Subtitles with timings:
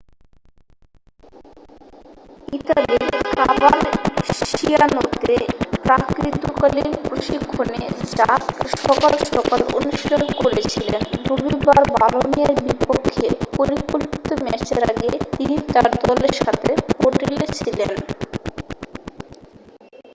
[2.53, 5.35] ইতালির কভারসিয়ানোতে
[5.77, 7.81] প্রাক-ঋতুকালীন প্রশিক্ষণে
[8.11, 8.45] জার্ক
[8.77, 13.27] সকাল সকাল অনুশীলন করছিলেন রবিবার বলোনিয়ার বিপক্ষে
[13.57, 16.69] পরিকল্পিত ম্যাচের আগে তিনি তার দলের সাথে
[16.99, 17.91] হোটেলে ছিলেন